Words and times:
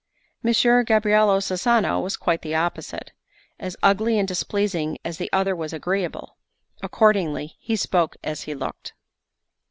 Messer 0.41 0.83
Gabriello 0.83 1.39
Cesano 1.43 2.01
was 2.01 2.17
quite 2.17 2.41
the 2.41 2.55
opposite, 2.55 3.11
as 3.59 3.77
ugly 3.83 4.17
and 4.17 4.27
displeasing 4.27 4.97
as 5.05 5.19
the 5.19 5.31
other 5.31 5.55
was 5.55 5.73
agreeable; 5.73 6.37
accordingly 6.81 7.55
he 7.59 7.75
spoke 7.75 8.15
as 8.23 8.41
he 8.41 8.55
looked. 8.55 8.93